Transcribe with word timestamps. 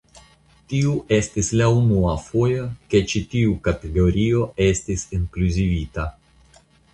Tiu 0.71 0.93
estis 1.17 1.51
la 1.59 1.67
unua 1.81 2.13
fojo 2.29 2.63
ke 2.93 3.01
ĉi 3.11 3.21
tiu 3.35 3.53
kategorio 3.69 4.49
estis 4.69 5.05
inkluzivita. 5.19 6.09